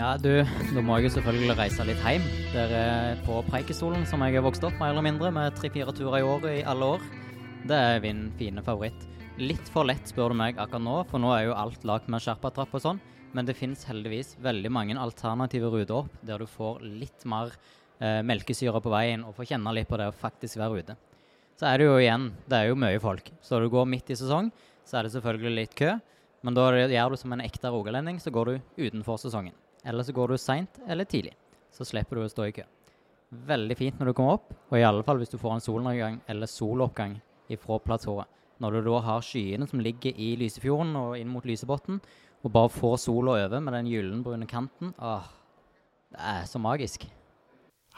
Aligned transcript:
Ja, 0.00 0.14
du, 0.16 0.30
nå 0.72 0.80
må 0.80 0.94
jeg 0.96 1.10
jo 1.10 1.16
selvfølgelig 1.18 1.54
reise 1.58 1.84
litt 1.84 1.98
hjem. 2.00 2.22
Der 2.54 2.70
er 2.72 3.18
på 3.26 3.42
Preikestolen, 3.50 4.06
som 4.08 4.22
jeg 4.24 4.38
har 4.38 4.44
vokst 4.46 4.62
opp 4.64 4.78
mer 4.80 4.94
eller 4.94 5.04
mindre, 5.04 5.28
med 5.28 5.52
tre-fire 5.58 5.92
turer 5.92 6.22
i 6.22 6.24
året 6.24 6.54
i 6.54 6.62
alle 6.72 6.88
år. 6.94 7.04
Det 7.68 7.76
er 7.76 8.00
min 8.00 8.22
fine 8.38 8.64
favoritt. 8.64 9.04
Litt 9.36 9.68
for 9.68 9.84
lett, 9.84 10.08
spør 10.08 10.32
du 10.32 10.38
meg 10.40 10.56
akkurat 10.56 10.86
nå, 10.86 10.96
for 11.10 11.20
nå 11.20 11.34
er 11.36 11.50
jo 11.50 11.58
alt 11.66 11.84
lagd 11.84 12.08
med 12.08 12.24
sherpatrapp 12.24 12.72
og 12.78 12.84
sånn. 12.86 13.04
Men 13.36 13.44
det 13.44 13.58
finnes 13.60 13.84
heldigvis 13.90 14.38
veldig 14.40 14.72
mange 14.72 14.96
alternative 14.96 15.68
ruter 15.68 15.98
opp, 16.00 16.18
der 16.24 16.40
du 16.40 16.48
får 16.48 16.80
litt 16.80 17.28
mer 17.28 17.52
eh, 18.00 18.24
melkesyre 18.24 18.80
på 18.80 18.96
veien 18.96 19.28
og 19.28 19.36
får 19.36 19.52
kjenne 19.52 19.76
litt 19.76 19.92
på 19.92 20.00
det 20.00 20.08
å 20.08 20.18
faktisk 20.24 20.64
være 20.64 20.80
ute. 20.80 21.00
Så 21.60 21.68
er 21.68 21.76
det 21.76 21.92
jo 21.92 22.00
igjen, 22.00 22.30
det 22.48 22.56
er 22.56 22.70
jo 22.72 22.84
mye 22.88 23.04
folk. 23.04 23.34
Så 23.44 23.60
du 23.60 23.68
går 23.68 23.92
midt 23.92 24.08
i 24.08 24.16
sesong, 24.16 24.48
så 24.80 24.96
er 24.96 25.04
det 25.04 25.18
selvfølgelig 25.18 25.58
litt 25.60 25.76
kø. 25.76 25.98
Men 26.40 26.56
da 26.56 26.70
gjør 26.88 27.12
du 27.12 27.20
som 27.20 27.36
en 27.36 27.44
ekte 27.44 27.68
rogalending, 27.68 28.16
så 28.16 28.32
går 28.32 28.48
du 28.48 28.86
utenfor 28.86 29.20
sesongen. 29.20 29.52
Eller 29.84 30.04
så 30.04 30.12
går 30.12 30.32
du 30.32 30.38
seint 30.38 30.80
eller 30.88 31.08
tidlig. 31.08 31.32
Så 31.72 31.86
slipper 31.88 32.18
du 32.18 32.24
å 32.24 32.30
stå 32.30 32.48
i 32.48 32.54
kø. 32.54 32.64
Veldig 33.30 33.76
fint 33.78 34.00
når 34.00 34.10
du 34.10 34.16
kommer 34.18 34.40
opp, 34.40 34.50
og 34.70 34.76
i 34.78 34.84
alle 34.84 35.04
fall 35.06 35.20
hvis 35.20 35.30
du 35.30 35.38
får 35.38 35.54
en 35.54 35.64
solnedgang 35.64 36.18
eller 36.28 36.50
soloppgang 36.50 37.14
ifra 37.50 37.78
platået. 37.82 38.26
Når 38.60 38.76
du 38.76 38.88
da 38.90 38.98
har 39.06 39.22
skyene 39.24 39.68
som 39.70 39.80
ligger 39.80 40.16
i 40.20 40.34
Lysefjorden 40.40 40.92
og 40.98 41.14
inn 41.16 41.30
mot 41.32 41.46
Lysebotn, 41.48 42.00
og 42.40 42.52
bare 42.52 42.72
får 42.72 42.96
sola 43.04 43.36
over 43.44 43.62
med 43.62 43.76
den 43.76 43.88
gyllenbrune 43.92 44.46
kanten 44.48 44.94
Åh, 44.96 45.28
det 46.10 46.20
er 46.32 46.46
så 46.48 46.60
magisk. 46.60 47.04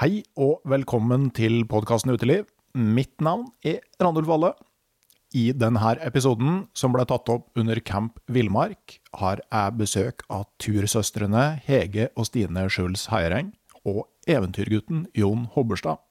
Hei 0.00 0.22
og 0.40 0.64
velkommen 0.68 1.28
til 1.36 1.62
podkasten 1.68 2.12
Uteliv. 2.14 2.48
Mitt 2.74 3.20
navn 3.20 3.48
er 3.66 3.80
Randulf 4.00 4.28
Valle. 4.30 4.52
I 5.30 5.52
denne 5.54 5.92
episoden, 6.02 6.64
som 6.74 6.90
ble 6.90 7.04
tatt 7.06 7.28
opp 7.30 7.58
under 7.58 7.78
Camp 7.86 8.18
Villmark, 8.26 8.96
har 9.14 9.38
jeg 9.44 9.76
besøk 9.78 10.24
av 10.26 10.48
tursøstrene 10.58 11.60
Hege 11.68 12.08
og 12.16 12.26
Stine 12.26 12.64
Schulz 12.66 13.06
Heiereng 13.12 13.52
og 13.86 14.08
eventyrgutten 14.26 15.04
Jon 15.14 15.46
Hobberstad. 15.54 16.02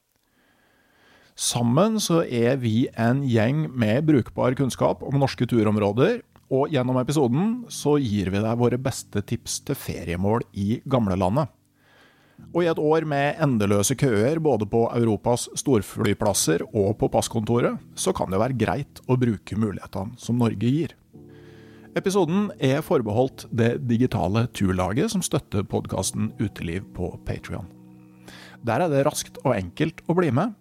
Sammen 1.36 2.00
så 2.00 2.22
er 2.24 2.56
vi 2.64 2.88
en 2.96 3.20
gjeng 3.28 3.66
med 3.76 4.08
brukbar 4.08 4.56
kunnskap 4.56 5.04
om 5.04 5.20
norske 5.20 5.44
turområder, 5.48 6.22
og 6.50 6.72
gjennom 6.72 6.98
episoden 6.98 7.52
så 7.70 7.98
gir 8.00 8.32
vi 8.32 8.40
deg 8.40 8.58
våre 8.58 8.80
beste 8.80 9.20
tips 9.20 9.60
til 9.68 9.76
feriemål 9.78 10.48
i 10.56 10.80
gamlelandet. 10.88 11.52
Og 12.50 12.64
i 12.64 12.70
et 12.70 12.80
år 12.82 13.04
med 13.06 13.38
endeløse 13.42 13.94
køer 13.98 14.40
både 14.42 14.66
på 14.66 14.86
Europas 14.96 15.46
storflyplasser 15.58 16.64
og 16.70 16.96
på 16.98 17.10
passkontoret, 17.12 17.78
så 17.94 18.14
kan 18.16 18.32
det 18.32 18.40
være 18.42 18.58
greit 18.58 19.02
å 19.06 19.18
bruke 19.20 19.58
mulighetene 19.58 20.18
som 20.18 20.40
Norge 20.40 20.66
gir. 20.66 20.96
Episoden 21.98 22.52
er 22.62 22.84
forbeholdt 22.86 23.48
det 23.50 23.80
digitale 23.90 24.44
turlaget 24.54 25.10
som 25.10 25.22
støtter 25.26 25.66
podkasten 25.66 26.30
Uteliv 26.38 26.86
på 26.94 27.12
Patrion. 27.26 27.66
Der 28.66 28.84
er 28.84 28.92
det 28.92 29.04
raskt 29.08 29.40
og 29.42 29.56
enkelt 29.56 30.02
å 30.06 30.14
bli 30.18 30.30
med. 30.34 30.54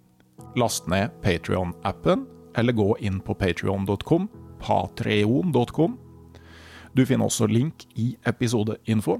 Last 0.57 0.87
ned 0.89 1.13
Patrion-appen, 1.21 2.25
eller 2.57 2.73
gå 2.73 2.95
inn 3.05 3.19
på 3.21 3.35
patrion.com, 3.37 4.29
patreon.com. 4.63 5.97
Du 6.97 7.05
finner 7.05 7.29
også 7.29 7.45
link 7.49 7.85
i 7.93 8.15
episodeinfo. 8.27 9.19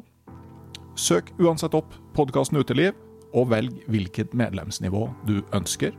Søk 0.99 1.29
uansett 1.39 1.75
opp 1.77 1.93
podkasten 2.11 2.59
Uteliv, 2.59 2.95
og 3.31 3.51
velg 3.53 3.75
hvilket 3.87 4.33
medlemsnivå 4.35 5.05
du 5.27 5.37
ønsker. 5.55 5.93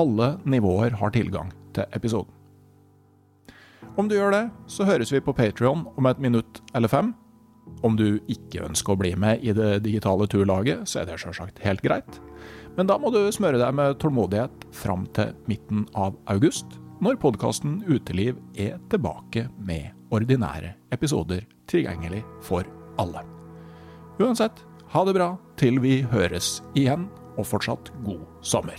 Alle 0.00 0.34
nivåer 0.48 0.96
har 0.98 1.12
tilgang 1.14 1.52
til 1.76 1.86
episoden. 1.94 2.32
Om 3.94 4.08
du 4.10 4.16
gjør 4.16 4.32
det, 4.34 4.44
så 4.66 4.88
høres 4.88 5.12
vi 5.14 5.20
på 5.22 5.34
Patrion 5.36 5.84
om 5.94 6.08
et 6.10 6.18
minutt 6.18 6.58
eller 6.74 6.90
fem. 6.90 7.12
Om 7.86 7.94
du 8.00 8.18
ikke 8.32 8.64
ønsker 8.66 8.96
å 8.96 8.98
bli 8.98 9.12
med 9.14 9.44
i 9.44 9.54
det 9.54 9.84
digitale 9.84 10.26
turlaget, 10.26 10.82
så 10.90 11.02
er 11.02 11.12
det 11.12 11.20
sjølsagt 11.22 11.62
helt 11.62 11.84
greit. 11.84 12.18
Men 12.74 12.90
da 12.90 12.98
må 12.98 13.12
du 13.14 13.20
smøre 13.32 13.60
deg 13.62 13.76
med 13.78 14.00
tålmodighet 14.02 14.66
fram 14.74 15.06
til 15.14 15.30
midten 15.46 15.86
av 15.94 16.18
august, 16.32 16.80
når 17.04 17.20
podkasten 17.22 17.84
Uteliv 17.86 18.40
er 18.58 18.82
tilbake 18.90 19.46
med 19.62 19.94
ordinære 20.14 20.74
episoder 20.96 21.46
tilgjengelig 21.70 22.24
for 22.42 22.66
alle. 22.98 23.22
Uansett, 24.22 24.64
ha 24.94 25.04
det 25.04 25.14
bra 25.16 25.32
til 25.58 25.80
vi 25.82 26.00
høres 26.06 26.60
igjen, 26.78 27.08
og 27.34 27.48
fortsatt 27.50 27.90
god 28.06 28.22
sommer. 28.46 28.78